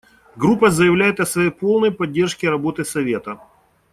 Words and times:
Группа 0.35 0.71
заявляет 0.71 1.19
о 1.19 1.27
своей 1.27 1.51
полной 1.51 1.91
поддержке 1.91 2.49
работы 2.49 2.83
Совета. 2.83 3.37